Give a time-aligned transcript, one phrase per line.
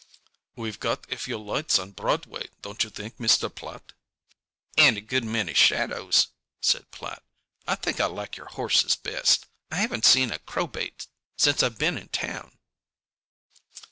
[0.55, 3.53] "We've got a few lights on Broadway, don't you think, Mr.
[3.53, 3.93] Platt?"
[4.75, 7.21] "And a good many shadows," said Platt.
[7.67, 9.45] "I think I like your horses best.
[9.69, 11.05] I haven't seen a crow bait
[11.37, 12.57] since I've been in town."